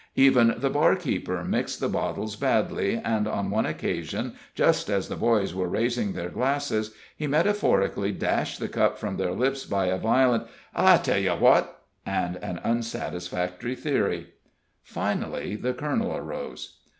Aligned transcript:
Even 0.15 0.55
the 0.57 0.71
barkeeper 0.71 1.43
mixed 1.43 1.79
the 1.79 1.87
bottles 1.87 2.35
badly, 2.35 2.99
and 3.05 3.27
on 3.27 3.51
one 3.51 3.67
occasion, 3.67 4.33
just 4.55 4.89
as 4.89 5.07
the 5.09 5.15
boys 5.15 5.53
were 5.53 5.67
raising 5.69 6.13
their 6.13 6.31
glasses, 6.31 6.89
he 7.15 7.27
metaphorically 7.27 8.11
dashed 8.11 8.59
the 8.59 8.67
cup 8.67 8.97
from 8.97 9.17
their 9.17 9.33
lips 9.33 9.63
by 9.63 9.85
a 9.85 9.99
violent, 9.99 10.47
"I 10.73 10.97
tell 10.97 11.19
you 11.19 11.33
what" 11.33 11.83
and 12.03 12.37
an 12.37 12.59
unsatisfactory 12.63 13.75
theory. 13.75 14.29
Finally 14.81 15.55
the 15.57 15.75
colonel 15.75 16.17
arose. 16.17 16.77